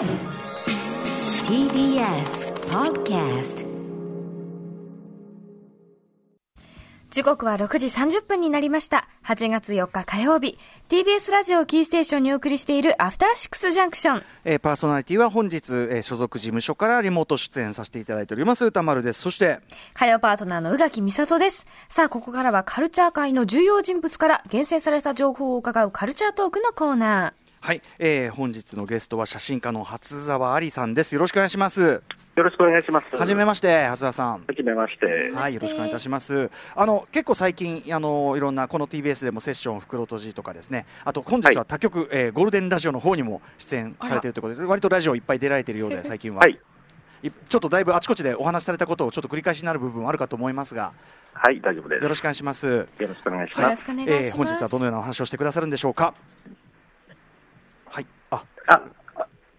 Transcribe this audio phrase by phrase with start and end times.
[0.00, 0.08] TBS
[2.70, 3.66] Podcast
[7.10, 9.08] 時刻は6時30分になりました。
[9.26, 10.56] 8月4日火曜日、
[10.88, 14.22] TBS ラジオキーステーションにお送りしているアフターシックスジャンクション。
[14.44, 19.60] えーパーソナリティは本日、えー所属事務所からリモート出演させていただいております歌丸ですそして
[19.92, 21.66] 火曜パートナーの宇垣美里です。
[21.90, 33.16] さあ、ここからはカルチャー界の重要人物から厳選された情報を伺うカルチャートークのコーナはい、えー本日のゲストは写真家の初沢ありさんですよろしくお願いしますよろしくお願いします。
[33.16, 35.30] はじめまして初沢さんはじめまして。
[35.34, 36.48] はい、よろしくお願いいたします。
[36.74, 40.86] あの結構最近あのいろんなこの TBS でもセッション袋とじとかですね。
[41.04, 44.62] あと本日は他局、えーゴールデンラジオの方にも出演されているということです。
[44.62, 46.40] 割とラジオいっぱい出られているようで 最近は。
[46.40, 46.58] はい。
[47.24, 50.92] いちょっとだいぶあちこちでお話しされたことをちょっと繰り返しになる部分あるかと思いますが、
[51.34, 52.02] はい、大丈夫です。
[52.02, 52.66] よろしくお願いします。
[52.66, 53.60] よろしくお願いしー。
[53.60, 53.84] よます。
[53.86, 54.24] ろしくお願いします。
[54.24, 56.14] えー本日はどのようなお話をしてくださるんでしょうか？
[58.74, 58.82] はい。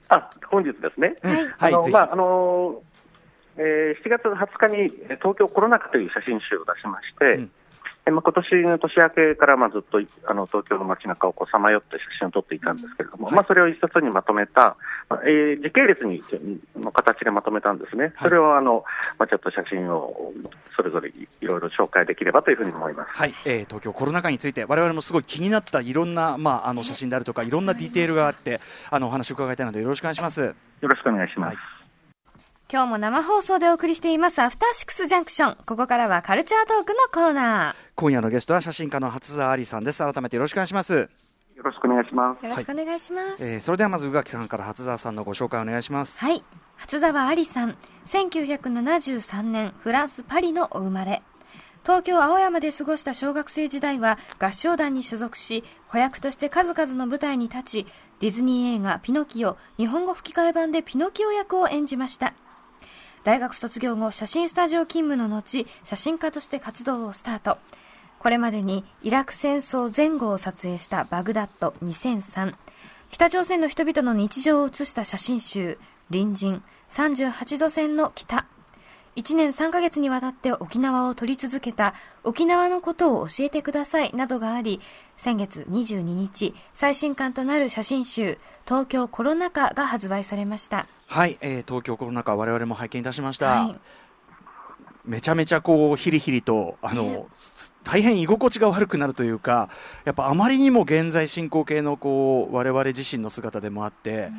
[0.10, 1.16] あ、あ、本日ですね。
[1.58, 1.74] はい。
[1.74, 2.82] あのまあ、あの
[3.58, 4.78] えー7月20日に
[5.10, 7.61] えー東京コロナ禍という写真集を出しまして、うんえ
[8.10, 14.76] まあ、今年の年明けからまあずっといあの東京の街中をこうさまよって写真を撮っていたんですけれども、はいまあ、それを一冊にまとめた、
[15.08, 16.24] まあえー時系列に
[16.76, 18.84] の形でまとめたんですね、それをあの、
[19.20, 20.34] まあ、ちょっと写真を
[20.76, 23.12] それぞれいいろいろ紹介できればというふうに思います。
[23.12, 30.42] はい、えー東京コロナ禍について我々もすごい気になったいろんなまああの写真であるとかいろんなディテールがあってあのお話を伺いたいのでよろしくお願いします。
[30.42, 31.56] よろしくお願いします。
[31.56, 31.81] はい
[32.72, 35.58] 今日も生放送でお送りしていますアフターシックスジャンクション。
[35.66, 39.98] ここからはカルチャートークのコーナ今夜のゲストは写真家の初沢ありさんです。
[39.98, 40.94] 改めてよろしくお願いします。
[40.94, 41.10] よ
[41.64, 42.48] ろしくお願いしますー。。
[42.48, 43.46] よろしくお願いします。
[43.46, 46.18] えーそれではまず宇垣さんから初沢さんのご紹介お願いします。
[46.18, 46.46] はい。
[46.78, 47.76] 初沢ありさん。
[48.08, 51.24] 1973年、フランス・パリのお生まれ。
[51.84, 57.88] 東京青山で過ごした小学生時代は合唱団に所属し、子役として数々の舞台に立ち、
[58.22, 62.34] ディズニー映画ピノキオ、日本語吹き替え版でピノキオ役を演じました。
[63.24, 67.60] 大学卒業後、写真スタジオ勤務の後、写真家として活動をスタート。
[68.18, 72.56] これまでにイラク戦争前後を撮影したバグダッド2003、
[73.12, 75.78] 北朝鮮の人々の日常を写した写真集、
[76.10, 78.46] 隣人38度線の北。
[79.18, 84.80] 1年3ヶ月にわたって沖縄を撮り続けた沖縄のことを教えてくださいなどがあり、
[85.18, 90.88] 先月22日、最新刊となる写真集、東京コロナ禍が発売されました。
[91.08, 93.64] はい、えー東京コロナ禍我々も拝見いたしました。
[93.64, 93.76] はい。
[95.04, 99.70] めちゃめちゃこうヒリヒリとあのす大変居心地が悪くなるというか、
[100.06, 104.32] やっぱあまりにも現在進行形のこう我々自身の姿でもあって、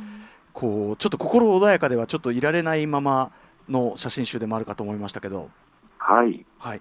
[0.54, 3.32] こうちょっと心穏やかではちょっといられないまま
[3.68, 5.50] の写真集でもあるかと思いましたけど。
[5.98, 6.44] はい。
[6.58, 6.80] はい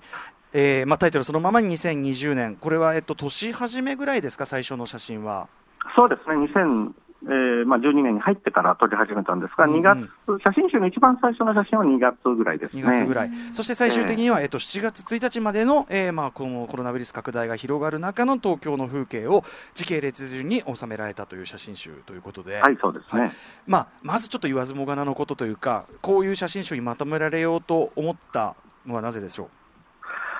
[0.53, 5.47] えーまあ、タイトルそのままに2020年、これは、えっと、年始めぐらいですか、最初の写真は。
[5.96, 10.09] そうですね、2000、えーまあ、12年に入ってから撮り始めたんですが、うんうん2月、
[10.43, 12.83] 写真集の一番最初の写真は2月ぐらいですね。
[12.83, 19.43] 2月ぐらい、そして最終的には、えっと、7月1日までの、えーまあ、このコロナウイルス拡大が広がる中の東京の風景を
[19.75, 23.21] 時系列順に収められたという写真集ということで、はい、そうですね。
[23.21, 23.31] はい。
[23.67, 28.55] まあ、まずちょっと言わずもがなのことというか、こういう写真集にまとめられようと思った
[28.85, 29.49] のはなぜでしょ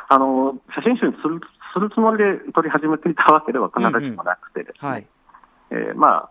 [0.10, 1.40] あの、写真集にする
[1.74, 4.86] するつもりで撮り始めていたわけでは必ずしもなくてですう。
[4.86, 5.08] ね、はい、
[5.72, 6.30] えーまあ、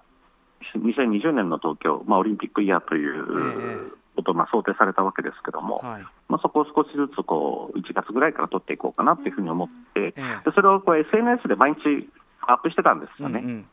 [0.76, 6.02] 2020年の東京、まあ、オリンピックイヤーといえうことをまあ想定されたわけですけども、はい。
[6.28, 10.22] まあ、そこを少しずつこう1月ぐらいから撮っていこうかなっていうふうに思って、ええ。
[10.44, 12.08] でそれをこう SNS で毎日
[12.46, 13.40] アップしてたんですよね。
[13.40, 13.66] うんうん。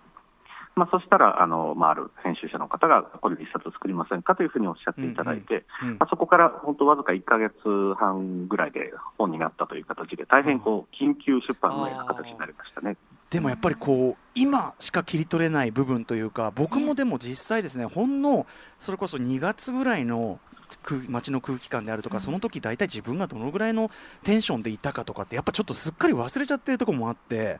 [0.77, 7.55] まあ、そしたら、あの、まあ、ある編集者の方が、これで一冊作りませんかというふうにおっしゃっていただいて、うんうんうんまあ、そこから本当わずか1ヶ月
[7.97, 12.95] 半ぐらいで本になったという形で、大変こう、緊急出版のような形になりましたね。
[13.29, 18.47] でもやっぱりこう今しか切り取れない部分というか僕もでも実際ですねほんの
[18.79, 20.39] それこそ2月ぐらいの
[20.83, 23.89] 空街の空気感であるとか、その時大体自分がどのぐらいの
[24.23, 27.59] テンションでいたかとかってやっぱちょっとすっかり忘れちゃってるところもあって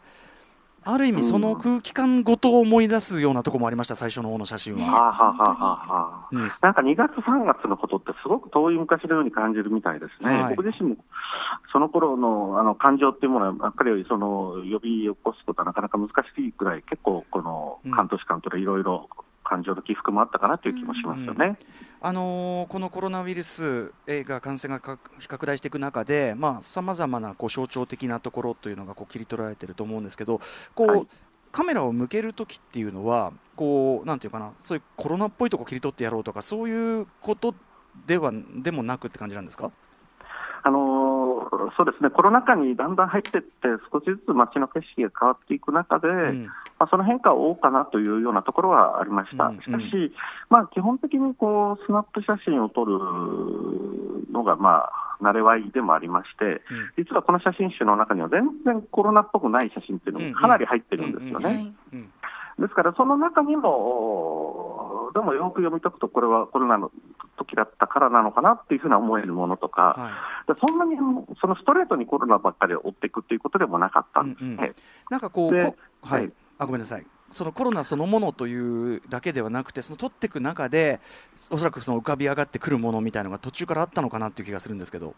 [0.90, 4.82] ある意味その空気感ごと思い出すようなところもありました最初の方の写真は。
[4.82, 10.42] はあ、はあはあはあはあうんなんか2月、3月のことってすごく遠い昔のように感じるみたいですね。
[10.42, 10.98] はい僕自身も
[11.72, 19.10] その頃のあの感情っていうものは、やっぱりその呼び起こすことはなかなか難しいぐらい、結構この半年間とでいろいろ
[19.44, 21.58] 感情の起伏もあったかなという気もしますよね。
[22.00, 24.98] あのーこのコロナウイルスえーが感染がか
[25.28, 30.40] 拡大していく中でさまざ、まなこう象徴的なところというのがこう切り取られていると思うんですけど
[30.76, 31.08] こう、はい。
[31.50, 37.56] カメラを向けるときっていうのはこうなんていうかなそういうコロナっぽいとこ切り取ってやろうとかそういうこと
[38.06, 39.72] ではでもなくって感じなんですか？
[40.62, 41.17] あのー
[41.76, 46.46] そうですね、コロナ禍にだんだん入っていって、少しずつ街の景色が変わっていく中で、うん、
[46.80, 49.52] まあ、その変化は多かなというようなところはありました。
[49.52, 50.14] しかし、
[50.50, 52.98] まあ、基本的にこうスナップ写真を撮る
[54.32, 56.62] のが、まあ、慣れわいでもありまして、
[56.98, 61.74] 実はこの写真集の中には全然コロナっぽくない写真っていうのもかなり入ってるんですよね。
[62.60, 66.92] ですから、その中にも、でもよく読み解くと、これはコロナの
[67.38, 69.96] 時だったからなのかなっていうふうな思えるものとか、
[70.48, 70.98] はい、そんなに
[71.40, 74.40] そのストレートにコロナばっかりを追っていくっていうことでもなかったんで。
[74.40, 74.50] すね。
[74.54, 74.76] うんうん、
[75.10, 77.06] なんかこう、はい、はい、あごめんなさい。
[77.34, 81.00] そのコロナそのものというだけではなくて、その取っていく中で、
[81.50, 85.14] おそらくその浮かび上がってくるものみたいなのが途中からあったのかなっていう気がするんですけど。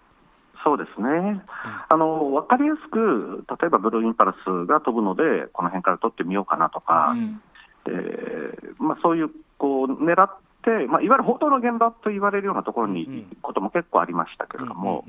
[0.64, 1.42] そうですね、うん、
[1.88, 7.42] あの分かりやすく、例えばブルーインパルスが飛ぶので、この辺から撮ってみようかなとか、うん、
[7.90, 10.30] えー、まあ、そういうこう狙っ
[10.64, 15.06] て、まあ、いわゆる報道の現場と言われるようなところに行くことも結構ありましたけれども、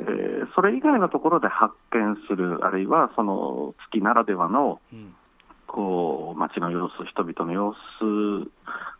[0.00, 0.04] え
[0.54, 4.80] それ以外のところで発見する、あるいはその月ならではの、
[5.66, 8.50] こう街の様子、人々の様子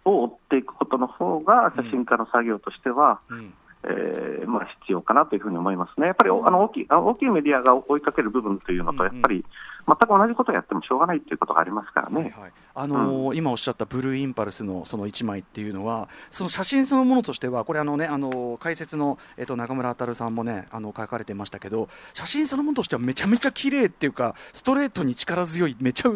[0.04, 3.54] を追っていくことの方が、写真家の作業としては、うん。
[3.84, 6.06] えーまあ、必要かなというふうに思いますね。
[6.06, 9.44] やっぱりあの大きい大きいメディアが追いかける部分というのと、やっぱり
[9.86, 12.20] 全く同じことをやってもしょうがないということがありますからね。
[12.20, 26.10] はいはい、あのーうん、今おっしゃったブルーインパルスのその1枚っていうのは、その写真そのものとしては、これあのね、あの解説の、えっと、中村渉さんもね、あの書かれてましたけど、写真そのものとしてはめちゃめちゃ綺麗っていうか、ストレートに力強い、めちゃ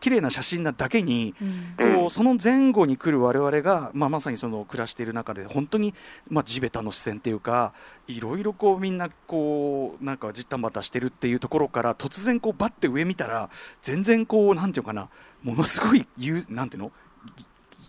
[0.00, 5.94] 綺麗な写真なだけに、うん、こうその前後に来る我々が、まあ、まさにその暮らしている中で、本当に、
[6.28, 7.72] まあ、地べたの視線っていうか、
[8.10, 13.50] いろいろこうみんなこうなんかじったんばたしてるっていうところから突然こうバッて上見たら
[13.82, 15.08] 全然こうなんていうかな
[15.42, 16.06] ものすごい
[16.48, 16.92] なんていうの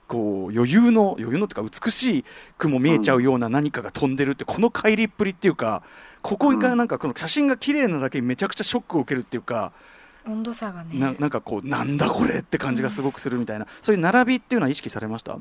[0.08, 2.26] こう余裕の余裕のっていうか美しい
[2.58, 5.84] 雲見えちゃうような何かが飛んでるって、この帰りっぷりっていうか
[6.22, 9.72] ここがなんかこの写真が綺麗なだけにめちゃくちゃショックを受けるっていうか。
[10.28, 11.00] 温度差がね。
[11.00, 15.38] ななんかこうなんだこれって感じがすごくするみたいな、そういう並びっていうのは意識されました？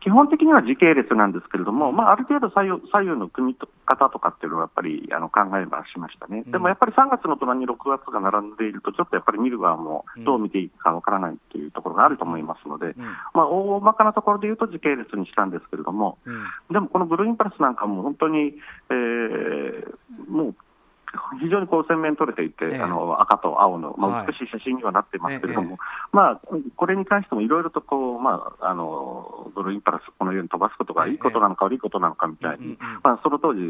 [0.00, 3.56] 基本的には時系列なんですけれども、まあ、ある程度左右左右の組み
[3.86, 13.02] 方とかっていうのはやっぱりあの考えはしましたね、でもやっぱり3月の隣に6月が並んでいると、ちょっとやっぱり見る側もどう見ていいかわからないというところがあると思いますので、うん、
[13.34, 18.54] まあ、大まかなところで言うと時系列にしたんですけれども、うん、でもこのブルーインパルスなんかも本当に、
[18.90, 20.54] えー、もう
[21.40, 25.78] 非常にこう鮮明に撮れていて、えあの赤と青の、まあ、美しい写真にはなってますけれども、はい
[26.12, 26.40] まあ、
[26.76, 33.60] これに関してもいろいろとこう、まあ、あのブルーインパルス、このように飛ばすことがいいことなのか悪いことなのかみたいに、まあ、その当時、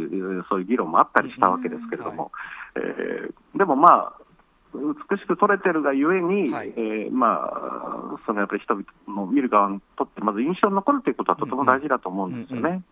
[0.49, 2.31] そういう議論もあったりしたわけですけれども、
[2.75, 4.27] はい、えー、でもまあ、
[4.75, 12.83] 美しく撮れてるがゆえに、はい、えー、まあ、そのやっぱり人々の見る側にとって、まず印象に残るということはとても大事だと思うんですよね。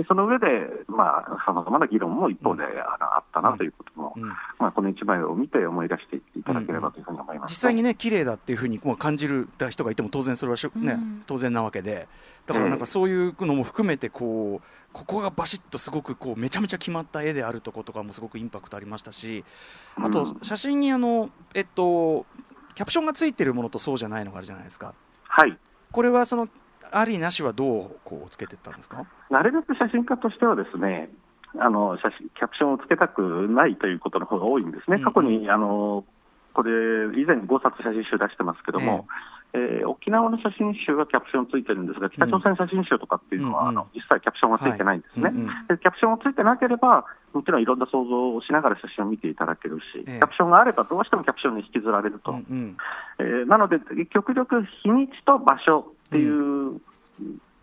[0.00, 0.46] でその上で、
[0.88, 12.08] まあ、さまざまな議論も一方で、あったなということも、うん、まあ、この一枚を見て思い出していただければというふうに思います、ね、実際にね、綺麗だっていうふうに感じる人がいても、当然それはしょ、ね、当然なわけで、
[12.46, 19.44] だからなんかそういうのも含めてこう、ここがバシッとすごくこうめちゃめちゃ決まった絵であるとことかもすごくインパクトありましたし
[19.94, 22.26] あと写真にあの、えっと、
[22.74, 24.94] キャプションがついてるものとそうじゃないのがあるじゃないですか。
[25.28, 25.56] はい。
[25.92, 26.48] これはその
[26.92, 29.04] ありなしはどうこうつけてたんですか？
[29.30, 31.10] なるべく写真家としてはですね
[31.58, 36.04] あの写真キャプションをつけたくないということの方が多いんですね、うんうん、過去にあの
[36.52, 36.70] これ、
[37.14, 39.06] 以前5冊写真集出してますけども、
[39.52, 45.32] えー、えー、沖縄の写真集はキャプションついてるんですが、北朝鮮写真集とかっていうのは、うん、あの実際キャプションはついてないんですね、はい。
[45.32, 45.78] うんうん、で。
[45.78, 52.32] キャプションがついてなければ、もちろんいろんな想像をしながら写真を見ていただけるし、えー、キャプションがあればどうしてもキャプションに引きずられると。
[52.32, 52.76] うんうん、
[53.18, 53.78] えー、なので、
[54.10, 56.80] 極力日にちと場所っていう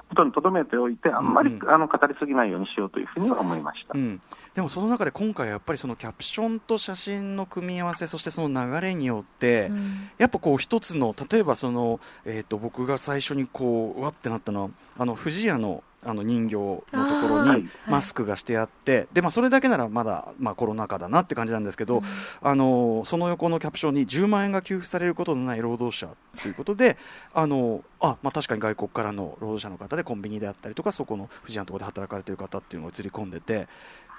[0.09, 4.21] ことにとどめておいて、あんまり、うん、あの語りすぎないようにしようというふうには思いました、うん、
[4.55, 22.03] でもその中で今回、やっぱりそのキャプションと写真の組み合わせ、そしてその流れによって、うん、やっぱこう一つの、例えばその、えーと、僕が最初にこうわってなったのは、あの富士屋のあの人形のところにマスクがしてあって、はい、でまあ、それだけならまだ、まあ、コロナ禍だなって感じなんですけど、うん、
[22.41, 26.09] あのその横のキャプションに10万円が給付されることのない労働者
[26.41, 26.97] ということで
[27.33, 33.67] あのあ、まあ、確かに外国からの労働者の方でコンビニであったりとかそこの富士屋のところで働かれている方っていうのが映り込んでて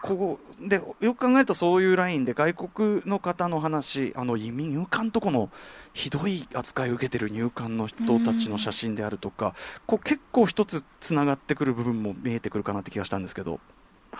[0.02, 5.50] ここでよく考えるとそういうラインで外国の方の話あの移民入管とこの
[5.92, 9.54] ひどい扱いを受けている入管の人たちの写真であるとか、
[9.86, 13.60] こう結構一つつながってくる部分も見えてくるかなって気がしたんですけど。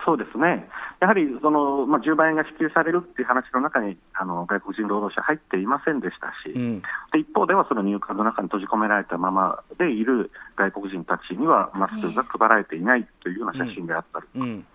[0.05, 0.67] そうですね、
[1.01, 14.65] やはりその、まあ、10万円が支給されるっていう話の中にあの外国人労働者入っていませんでしたし、うん、で一方ではその入管の中に閉じ込められたままでいる外国人たちにはマスクが配られていないというような写真であったり、うんうん、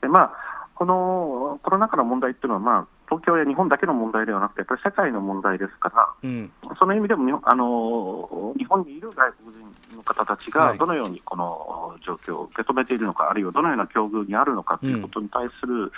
[0.00, 15.90] でまあこのコロナ禍の問題っていうのは、まあ、東京や日本だけの問題ではなくて、やっぱり世界の問題ですから、うん、その意味でもあの日本にいる外国人の方たちがどのようにこの状況を受け止めているのか、あるいはどのような境遇にあるのかということに対する、うん、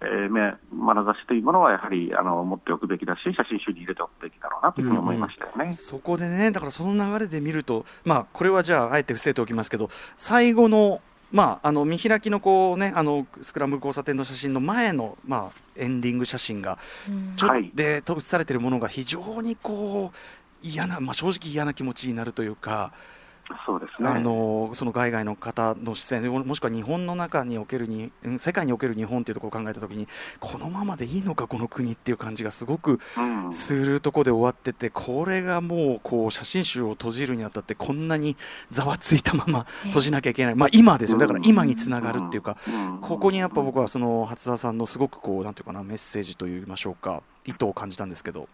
[0.00, 11.00] えー、目、眼差しというものはやはりあの持っておくべきだし、写真集に入れておくべきだろうなというふうに思いましたよね、うんうん、そこでね、だからその流れで見ると、まあ、これはじゃあ、あえて伏せておきますけど、最後の
[11.30, 16.78] まあ、あの見開きのこう、ね、あのスクランブル交差点の写真の前の、まあ、エンディング写真が、
[17.36, 22.92] ちょっとで写されているものが非常にこう嫌な、まあ、正直嫌な気持ちになるというか。
[23.64, 30.06] そうですね、あのその海外の方の視線もしくは日本の中におけるに世界における日本というところを考えたときに
[30.40, 33.00] このままでいいのか、この国っていう感じがすごく
[33.52, 38.36] するところで終わってて、これがもうこう写真集を閉じるにあたってこんなに
[38.70, 41.18] ざわついたまま閉じなきゃいけない、まあ、今ですよ。
[41.18, 42.56] だから今につながるっていうか、
[43.00, 48.48] ここにやっぱ僕はその初田さんのすごくこうなんていうかなメッセージといいましょうか意図を感じたんですけど。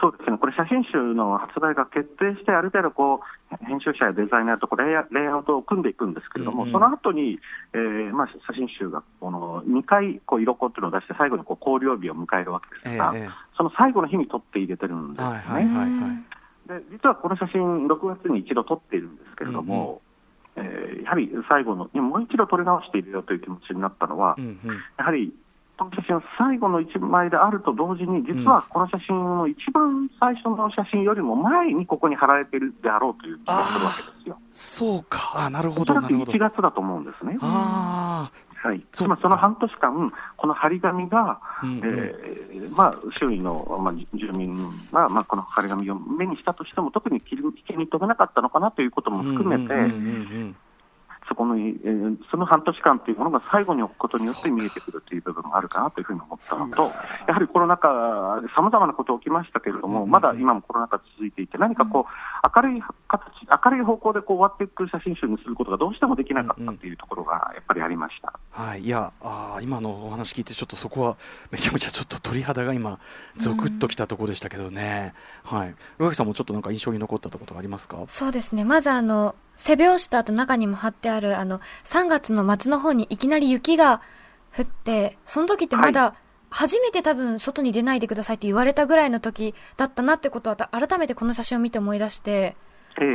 [0.00, 7.38] そうですね、これ、写真集の発売が決定して、ある程度こう、編集者やデザイナーとこうレイレイアウトを組んでいくんですけれども、うんうん、その後に、
[7.72, 15.26] えーまあ、写真集がこの2回こう色粉っていうのを出して、最後にこう考慮日を迎えるわけですが、えー、その最後の日に撮って入れてるんですね。
[15.28, 16.08] はいはいはいは
[16.76, 20.02] い、で実はこの写真、6月に一度撮っているんですけれども、
[20.56, 24.60] うんうん、えー、やはり最後の、もう一度撮り直しているよという気持ちになったのは、うんうん、
[24.98, 25.45] やはりこ
[25.84, 34.38] の写真は最後の一枚であると同時に、実はこの写真の一番最初の写真よりも前にここに貼られているであろうという気がするわけですよ。
[34.52, 35.94] そうか、あなるほど。
[35.94, 37.36] おそらく1月だと思うんですね。
[37.40, 38.30] あ
[38.66, 44.56] はい、つまりその半年間、この張り紙が、えー、まあ、周囲の、まあ、住民
[44.92, 50.65] が、まあ、この張り紙を目にしたとしても、特に気に留めなかったのかなということも含めて、そ
[51.36, 56.90] この、えー、その半年間というものが最後に置くことによって見えてくるという部分があるかなというふうに思ったのと、
[57.28, 63.22] やはりコロナ禍さまざまなこと起きましたけれども、まだ今もコロナ禍続いていて、何かこう、明るい形、
[63.64, 68.32] 明るい方向でこう終わっていく写真集にすることがどうしてもできなかったというところがやっぱりありました。
[68.50, 71.16] はい、いやあ、今のお話聞いて、ちょっとそこは
[71.50, 72.98] めちゃめちゃちょっと鳥肌が今、
[73.36, 75.12] ゾクッときたところでしたけどね、
[75.44, 77.98] はい、宇垣さんもちょっとなんか印象に残ったことがありますか？
[78.08, 84.00] そうですね、まずあの背拍子とあと中にも貼ってある、あの、3月の末の方にいきなり雪が
[84.56, 86.14] 降って、その時ってまだ、
[86.48, 92.56] 初めて多分外に出ないでくださいって言われたぐらいの時だったなってことは、改めてこの写真を見て思い出して、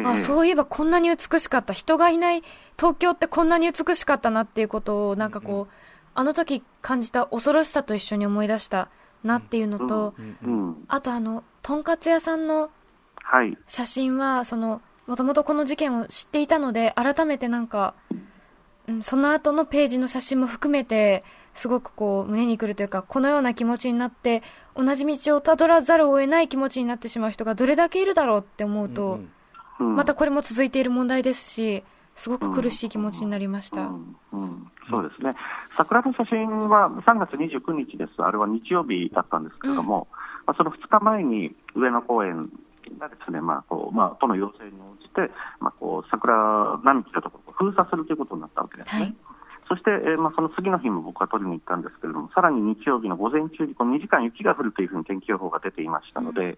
[0.06, 2.44] あそういえばこんなに美しかった、人がいない
[2.78, 5.74] 東京ってこんなに美しかったなっていうことを、なんかこう、
[6.14, 8.90] あの時感じた恐ろしさと一緒に思い出した
[9.24, 10.14] なっていうのと、
[10.88, 12.70] あとあの、とんかつ屋さんの
[13.68, 17.96] 写真は、その、もともとこの事件を知っていたので、改めてなんか、
[18.88, 24.42] うん、その後のページの写真も含めて、すごくこう、胸にくるというか、このような気持ちになって、
[24.76, 29.20] 同じ道をたどらざるを得ない気持ちになってしまう人がどれだけいるだろうって思うと、
[29.80, 31.84] うん、またこれも続いている問題ですし、
[32.16, 33.82] すごく苦しい気持ちになりました。
[33.82, 35.36] うんうん、そうですね。
[35.76, 38.22] 桜の写真は3月29日です。
[38.22, 40.08] あれは日曜日だったんですけれども、
[40.46, 42.50] まあ、その2日前に上野公園
[43.00, 49.02] がですね、まあこうまあ、都の要請に応じて、まあ、こう桜並木のところを封鎖するということになったわけですね。
[49.02, 49.16] はい
[49.70, 56.58] そして、えーまあ、その次の日も僕は取りに行ったんですけれども、さらに日曜日の午前中にこの2時間雪が降るというふうに天気予報が出ていましたので、うん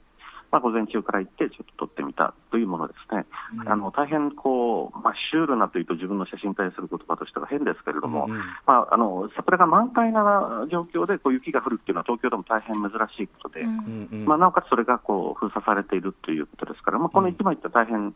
[0.53, 3.25] まあ、午前中から行って、ちょっと撮ってみたというものですね、
[3.57, 18.13] うん、あの大変こう、まあ、シュールなというと、自分の写真に対する言葉としては変ですけれども、うん、まあ、あの桜が満開な状況でこう雪が降るっていうのは、東京でも大変珍しいことで、うん、まあ、なおかつそれがこう封鎖されているということですから、まあ、この1枚って大変、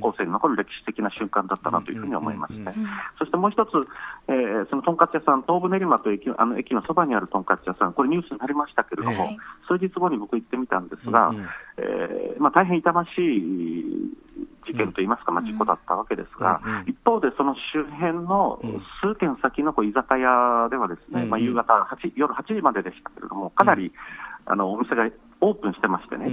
[0.00, 2.74] 後世に残る歴史的な瞬間だったなというふうに思いますね。
[3.20, 3.70] そしてもう一つ、
[4.26, 9.38] えー、そのとんかつ屋さん、東武練馬という駅あの駅のそばにあるとんかつ屋さん、これニュースになりましたけれども、はい、
[9.68, 11.30] 数日後に僕行ってみたんですが、
[11.78, 13.42] えーまあ、大変痛ましい
[14.66, 18.60] 事件といいますか、まあ、事故だったわけですが、一方でその周辺の
[19.00, 23.92] 数軒先のこう居酒屋では、ですね、まあ、夕方8、夜8時まででしたけれども、かなり、
[24.44, 25.08] あのお店が
[25.40, 26.28] オープンしてましてね、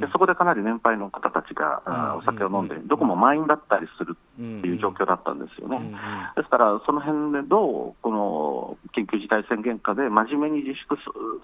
[0.00, 1.82] でそこでかなり年配の方たちが、
[2.18, 5.94] お酒を飲んで、どこも満員だったりするっていう状況だったんですよね。
[6.36, 10.96] ですから、その辺でどう、この緊急事態宣言下で真面目に自粛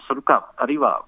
[0.07, 1.03] するか、あるいは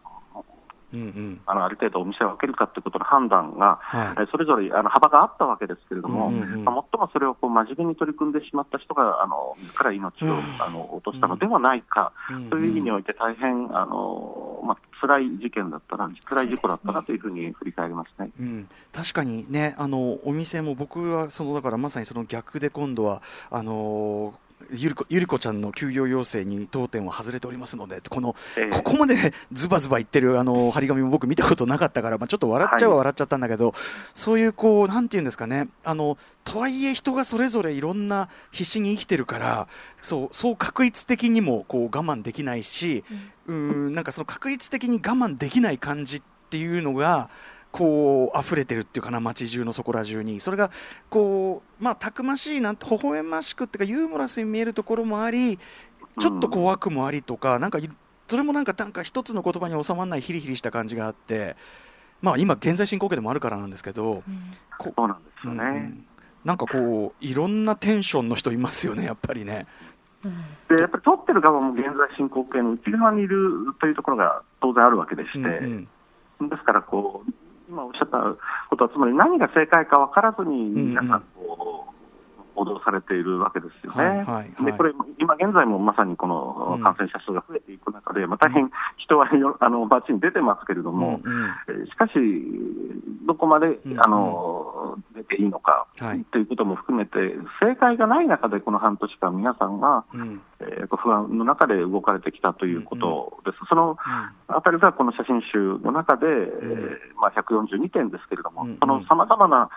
[0.94, 24.34] うんうん、あのある程度お店を開けるかということの判断が、はい、それぞれあの幅があったわけですけれども、うんうん、まあ、最もそれをこう真面目に取り組んでしまった人が、あの自ら命を、うん、あの落としたのではないか、うん、という意味において、大変、あのまあ辛い事件だったな、辛い事故だったなというふうに振り返りますね、うん、確かにね、あのお店も僕はそのだからまさにその逆で今度はあの
[24.72, 28.70] ゆりこゆりこちゃんの休業要請に当店は外れておりますので、この、ええ。
[28.70, 33.74] ここまでズバズバ言ってるあの張り紙も僕見たことなかったから、まあ、ちょっと笑っちゃうは笑っちゃったんだけど、
[34.14, 39.68] そういうこう、なんていうんですかね、あの、とはいえ人がそれぞれいろんな必死に生きてるから、
[40.02, 43.04] そう、そう確一的にもこう我慢できないし、
[43.48, 47.30] うーん、なんかその確一的に我慢できない感じっていうのが、
[47.74, 50.40] こう溢れてるっていうかな街中のそこら中に。
[50.40, 50.70] それが
[51.10, 55.58] こうまあたくましいな微笑ましくっていうかユーモラスに見えるところもあり
[56.20, 57.90] ちょっと怖くもありとか、なんかい
[58.28, 61.56] それもなんかなんか一つの言葉に収まらないヒリヒリした感じがあって
[62.22, 64.24] まあ今現在進行形でもあるからなんですけど、
[64.78, 65.64] こそうなんですよね。
[65.64, 66.06] うん。
[66.46, 69.66] なんかこういろんなテンションの人いますよねやっぱりね。
[70.70, 75.88] で、やっぱり取ってる側も現在進行形の内側にいるというところが当然あるわけでして、うん
[76.40, 76.50] うん。
[76.50, 77.32] ですからこう、
[77.74, 78.20] 今おっしゃった
[78.70, 81.93] ことは、つまり何が正解か分からずに、皆さんこ
[82.54, 84.04] う、報道されているわけですよね。
[84.04, 84.66] はいはいはい。
[84.66, 86.84] でこれ、今現在もまさにこのうん。
[86.84, 91.50] 感染者数が増えていく中で、まあ、大変人はよ あの街に出てますけれども、うんうん。
[91.68, 92.14] えーしかし、
[93.26, 96.24] どこまで、うんあの出ていいのか、はい。
[96.26, 100.42] ということも含めて、正解がない中で、この半年間、皆さんが、うん。
[100.60, 103.66] えー不安の中で動かれてきたということです。
[103.68, 103.98] その
[104.48, 108.78] あたりがこの写真集の中で、えーまあ、142点ですけれども、うんうん。
[108.80, 109.70] そのさまざまな、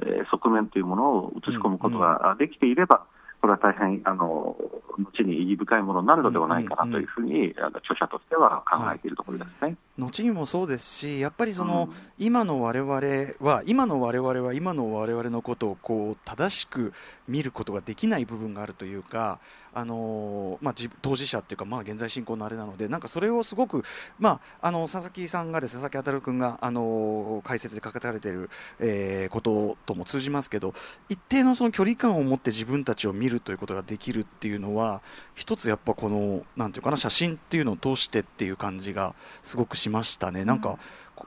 [0.00, 3.04] えー側面というものを映し込むことができていれば、
[3.42, 4.56] これは大変あの
[4.98, 9.76] 後に意義深いものになるのではないかなというふうに、あの著者としては考えているところですね。
[9.98, 11.96] 後にもそうですし、やっぱりその、うん。
[12.18, 12.92] 今の我々
[13.40, 16.92] は、今の我々は今の我々のことをこう正しく
[17.28, 19.38] 見ることができない部分があるというか、
[19.74, 23.84] あのまあ、当事者っていうか、まあ、現在進行のあれなので、なんかそれをすごく、
[24.18, 28.50] まあ、あの佐々木さんがですね、佐々木あ君が、あの解説で書かれている、
[28.80, 30.74] えーこととも通じますけど、
[31.08, 35.00] 一定のその距離感を持って自分たちを見るということができるっていうのは、
[35.34, 40.44] 一つやっぱこの、なんていうかな、写真っていうのを通してっていう感じがすごくしましたね。
[40.44, 40.78] なんか、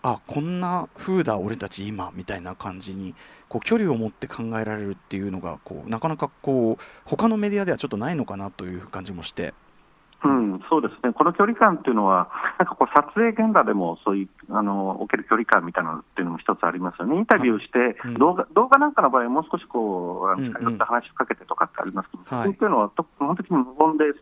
[0.02, 3.16] あこんな風だ俺たち今みたいな感じに
[3.48, 9.54] こう距離を持って考えられるっていうのがこうなかなかこう他のメディアではちょっとないのかなという感じもして。
[10.24, 18.14] うん、そうですね、この距離感っていうのは、なんかこう撮影現場でもそういうあの置ける距離感みたいなのっていうのも一つありますよね、インタビューして、うん。
[18.16, 20.54] 動画動画なんかの場合はもう少しこう、あうんうん。
[20.54, 22.48] の近寄って話しかけてとかってありますけど、はい。
[22.48, 24.20] 写真っていうのは、と本当に無言で、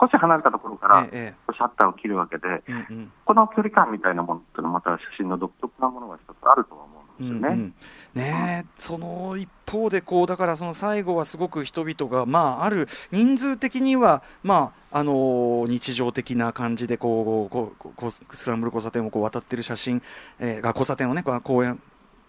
[0.00, 3.12] 少し離れたところからえシャッターを切るわけで、えうんうん。
[3.24, 7.54] この距離感みたいなものっていうのは、また写真の独特なものが一つあるとは思うんですよね。
[7.54, 7.74] うんうん。
[8.14, 20.02] ねえその一方でこうだからその最後はすごく人々が、まあ、ある人数的には、まあ、あの日常的な感じでこうこうこうスクランブル交差点をこう渡ってる写真、
[20.38, 21.80] えー、が交差点をねこう公園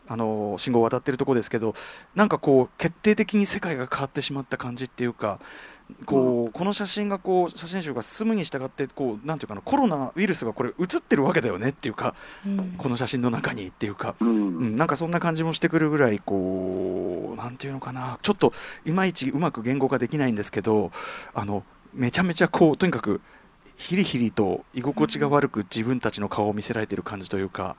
[0.07, 1.75] あの信号を渡ってるところですけど
[2.15, 5.39] なんかこう決定的に世界が変わってしまった感じっていうか
[6.05, 12.15] こうこの写真がこう写真集が進むに従ってこうなんていうかなコロナウイルスがこれ映ってるわけだよねっていうか
[12.77, 14.15] この写真の中にっていうか。
[14.19, 18.53] うんうん、なんかそんな感じもしてくるぐらい、こう、なんていうのかな、ちょっと
[18.85, 20.91] いまいちうまく言語化できないんですけど、
[21.33, 23.21] あのめちゃめちゃこう、とにかく、
[23.77, 27.75] ヒリヒリと居心地が悪く自分たちの顔を見せられている感じというか、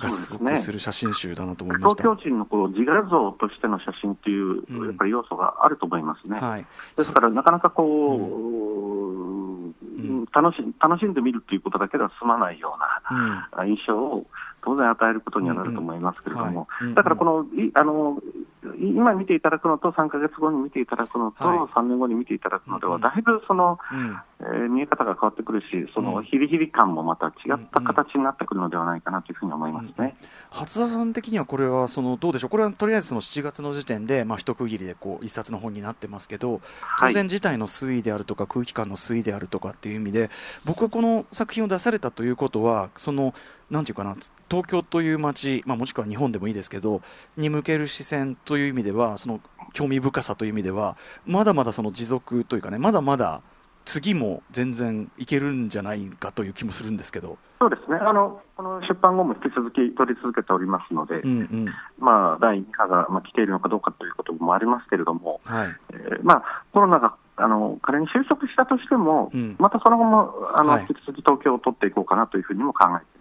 [0.00, 2.02] がすごくする写真集だなと思いました。
[2.02, 6.38] 東京人のこう自画像としての写真っていう、うんやっぱり要素があると思いますね。
[6.40, 9.68] はい、ですから、なかなかこう、
[10.00, 10.24] ん。
[10.32, 12.76] 楽し楽しんでみるということだけでは済まないよ
[13.10, 13.28] ううん。
[13.56, 14.26] な印象を
[14.62, 18.20] 当然与えることにはなると思いますけれども、だからこのいあの
[18.57, 21.58] い今見ていただくのと、3か月後に見ていただくのと、はい。
[21.58, 24.18] 3年後に見ていただくのでは、うんだいぶその、うん。
[24.40, 26.24] えー見え方が変わってくるし、そのうん。
[26.24, 30.16] ヒリヒリ感もまた違った形になってくるのではないかなというふうに思いますね。
[30.50, 36.60] 初田さん的にはこれはそのどうでしょう、これはとりあえずその7月の時点で、まあ、一区切りでこう一冊の本になってますけど、
[37.00, 40.30] 当然、事態の推移であるとか、空気感の推移であるとかっていう意味で、
[40.64, 43.34] 僕はこの作品を出されたということは、その
[43.70, 44.16] なんていうかな、
[44.50, 47.02] 東京という街、まあ、もしくは日本でもいいですけど、
[47.36, 49.40] に向ける視線という意味では、その
[49.72, 53.40] 興味深さという意味では、まだまだその持続というかね、まだまだ
[53.88, 57.38] 次も全然いけるんじゃないかという気もするんですけど。
[57.58, 61.66] そうですねあのこの出版後も引き続き取り続けておりますので、うんうん
[61.98, 73.17] まあ、第2波が、まあ、来ているのかどうかということもありますけれども、はいえーまあ、コロナがあの仮に収束したとしても、うんまたその後もあの、はい引き続き東京を取っていこうかなというふうにも考えています。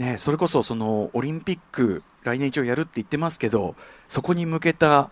[0.00, 3.74] ね、それこそそのオリンピック、来年一応やるって言ってますけど、
[4.08, 5.10] そこに向けた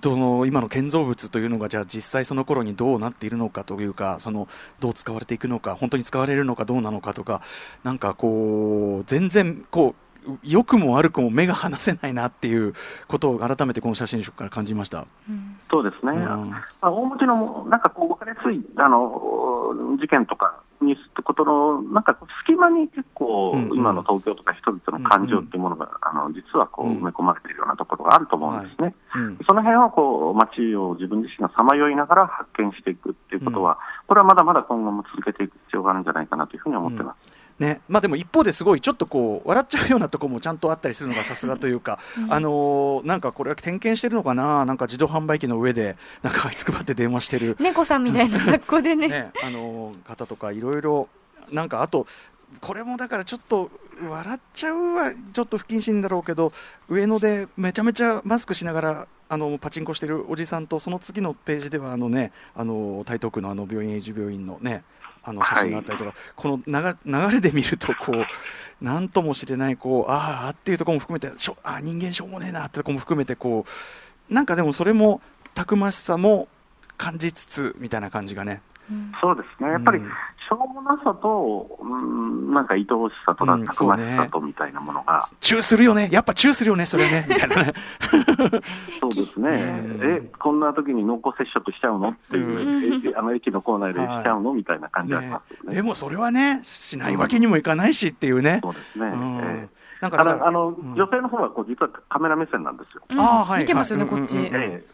[0.00, 4.48] どの今の建造物というのが、じゃあ実際その頃にどうなっているのかというか、その
[4.80, 7.42] どう使われていくのか、本当に使われるのかどうなのかとか、
[7.84, 9.94] なんかこう、全然こ
[10.26, 12.74] う、良くも悪くも目が離せないなっていう
[13.08, 15.06] ことを改めてこの写真集から感じました。
[15.70, 16.54] そうですね、うん。
[16.80, 27.00] あ大文字のなんかこう分かりやすいあの事件とかニュースってことの、なんか隙間に結構、今の東京とか人々の感情っていうものが、あの実はこううん。
[27.00, 28.94] 埋め込まれているようなところがあると思うんですね。
[29.14, 29.38] うん。
[29.46, 37.39] その辺をこう街を自分自身がさまよいながら発見していくっていうことは、これはまだまだ今後も続けていく必要があるんじゃないかなというふうに思ってます。
[37.60, 37.80] ね。
[37.88, 49.08] まあ、でも一方ですごいちょっとこう笑っちゃうようなところもちゃんとあったりするのがさすがというか、あのーなんかこれは点検してるのかな、なんか自動販売機の上で、なんかあいつくばって電話してる、猫さんみたいな格好でね。
[49.08, 49.30] ね。
[49.44, 51.08] あのー方とか、いろいろ、
[51.52, 52.06] なんかあと、
[52.60, 53.70] これもだからちょっと
[54.08, 56.52] 笑っちゃうはちょっと不謹慎だろうけど、
[56.88, 64.82] 上野でめちゃめちゃマスクしながら、あのパチンコしてるおじさんと、その次のページでは、あのね、あの台東区のあの病院、永住病院のね、
[65.22, 73.66] あの写真があったりとか、この流流れで見ると、こう、なんともしれない、こう、ああっていうところも含めて、しょあー人間しょうもねえなってところも含めて、こ
[74.30, 75.20] う、なんかでもそれも、
[75.54, 76.48] たくましさも
[76.96, 78.62] 感じつつ、みたいな感じがね。
[79.20, 80.10] そうですね、やっぱり、うん
[80.50, 87.72] しょうもなさと、うん、なんか愛おしさとか、うんたくましさとみたいなものが、チューするよね、やっぱチューするよね、それね、 みたいなね。
[89.00, 89.50] そうですね、
[90.02, 94.52] え、こんな時に濃厚接触しちゃうのっていう、えあの駅の構内でしちゃうの？
[94.52, 95.76] みたいな感じがしねますよね。
[95.76, 98.60] でもそれはね、しないわけにもいかないしっていうね。
[98.62, 99.06] そうですね。
[99.06, 99.38] うん。
[99.38, 103.02] ええなんかただからだあの、ん女性の方はこう実はカメラ目線なんですよ。
[103.08, 104.38] うんあーはい見てますよね、はいこっち。
[104.38, 104.84] うんうんうんえ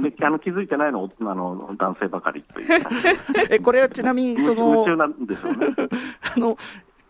[0.00, 2.82] えであの気づいてないのあの男性ばかりという
[3.50, 5.66] え、これはちなみに、その、夢中なんですよね。
[6.36, 6.56] あの、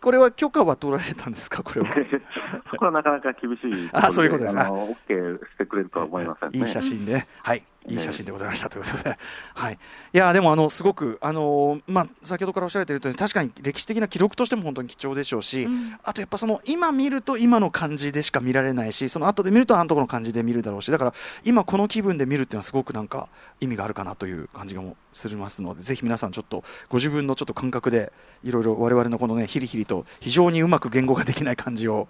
[0.01, 1.89] これは許可は取られたんですか、これは？
[2.69, 6.59] そこはなかなか厳しいあそういうことですあの OK してくれるとは思いませんね。
[6.59, 9.17] いい写真で、はい、いい写真でございましたということで、
[9.55, 9.79] はい、
[10.13, 15.97] いやでもあのすごく、あのまあ、先ほどからおっしゃられていると確かに歴史的な記録としても本当に貴重でしょうし、うん。
[16.03, 21.13] あとやっぱその今見ると今の感じでしか見られないし、その後で見るとあのところの感じで見るだろうし、だから
[21.45, 23.29] 今この気分で見るっていうのはすごくなんか
[23.61, 28.11] 意味があるかなという感じがもするますので、ぜひ皆さんちょっとご自分のちょっと感覚で
[28.43, 32.07] いろいろ我々のこのねヒリヒリと非常にうまく言語ができない感じを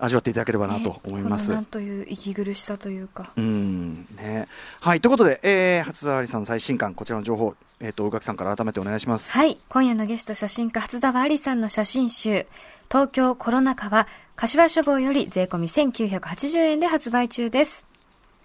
[0.00, 1.42] 味わっていただければなと思います。
[1.42, 3.30] ねこのなんという息苦しさというか。
[3.36, 4.48] うんね、
[4.80, 9.32] はいということで、えー、初沢里さんの最新刊こちらの情報、えー、と宇垣さんから改めてお願いします。
[9.32, 9.58] はい。
[9.68, 12.46] 今夜のゲスト、写真家、初沢ありさんの写真集、
[12.90, 17.86] 東京コロナ禍は、柏書房より税込み1980円で発売中です。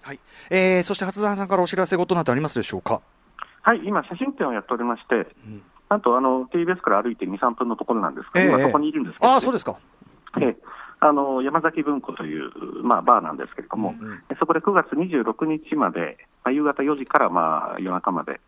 [0.02, 3.02] はいえー、そして初沢さんからお知らせ事などありますでしょうか？
[3.62, 9.78] はい、今、写真展をやっておりまして、うんなんとあの TBS から歩いて2、3分のところなんですけど、ええ今そこにいるんですけど、ああそうですか。
[10.41, 10.58] ええ
[11.00, 12.52] あの山崎文庫という、
[12.84, 18.42] まあ、バーなんですけれども、うんうんそこで9月26日まで、まあ、夕方4時から、まあ、夜中まで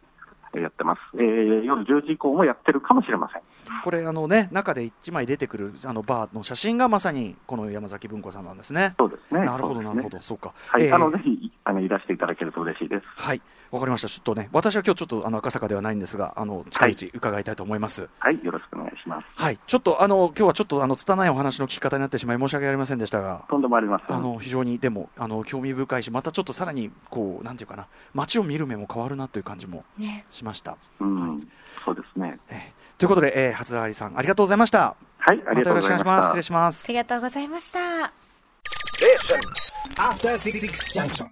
[0.54, 3.42] えーやってます、えー夜10時以降もやってるかもしれません。
[3.84, 8.96] これあのね中で一枚出てくるあのバーの写真がまさにこの山崎文庫さんなんですね。
[8.98, 9.46] そうですね。
[9.46, 10.54] なるほどなるほどそうか。
[10.68, 13.03] はい、えーあのぜひあのいらしていただけると嬉しいです。
[13.15, 18.08] はいわかりましたちょっとね私は今日ちょっとあの赤坂ではないんですがあの近いうち伺いたいと思います。
[18.19, 19.25] はい、よろしくお願いします。
[19.36, 23.43] はいちょっとあの今日はちょっとあの拙いお話の聞き方になってしまい申し訳ありませんでしたが。
[23.49, 24.15] とんでもありません。
[24.15, 30.25] あの非常にでもあの興味深いし、またちょっとさらにこうなんていうかな、街を見る目も変わるなという感じもね。
[30.30, 30.77] しました。
[31.01, 31.49] うん、
[31.84, 32.39] そうですね。
[32.49, 34.95] えーということで、えー、初沢里さんありがとうございました。
[35.19, 36.91] はい、ありまたよろしくお願いします。
[36.91, 39.17] がとうございました失礼。
[39.17, 39.53] しますあり。
[39.56, 40.38] がとうございました。
[40.38, 40.60] After Six
[40.93, 41.25] Junction.